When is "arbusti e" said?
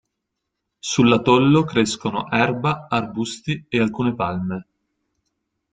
2.89-3.79